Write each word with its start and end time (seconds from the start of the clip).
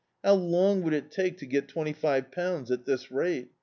How 0.23 0.33
long 0.33 0.81
would 0.81 0.93
it 0.93 1.11
take 1.11 1.37
to 1.37 1.45
get 1.45 1.67
twenty 1.67 1.93
five 1.93 2.31
pounds, 2.31 2.71
at 2.71 2.85
this 2.85 3.11
rate? 3.11 3.51